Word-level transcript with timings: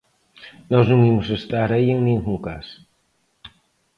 Nós 0.71 0.85
non 0.91 1.05
imos 1.11 1.27
estar 1.39 1.69
aí 1.71 1.87
en 1.95 1.99
ningún 2.07 2.37
caso. 2.47 2.77